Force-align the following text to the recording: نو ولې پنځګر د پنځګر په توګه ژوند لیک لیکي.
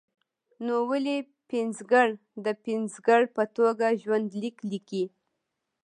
نو 0.65 0.75
ولې 0.89 1.17
پنځګر 1.51 2.07
د 2.45 2.47
پنځګر 2.65 3.21
په 3.35 3.43
توګه 3.57 3.87
ژوند 4.01 4.27
لیک 4.41 4.57
لیکي. 4.71 5.03